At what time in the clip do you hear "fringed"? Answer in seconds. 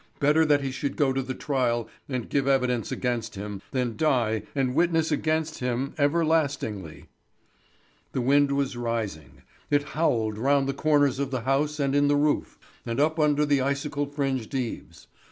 14.07-14.55